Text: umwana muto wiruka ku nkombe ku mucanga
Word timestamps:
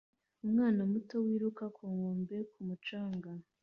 umwana 0.45 0.81
muto 0.91 1.15
wiruka 1.25 1.65
ku 1.75 1.83
nkombe 1.95 2.37
ku 2.51 2.59
mucanga 2.67 3.29